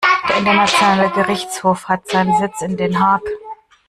Der 0.27 0.37
internationale 0.37 1.11
Gerichtshof 1.11 1.87
hat 1.87 2.09
seinen 2.09 2.35
Sitz 2.39 2.63
in 2.63 2.75
Den 2.75 2.99
Haag. 2.99 3.21